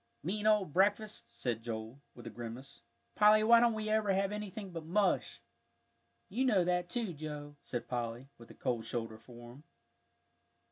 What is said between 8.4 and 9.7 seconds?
a cold shoulder for him.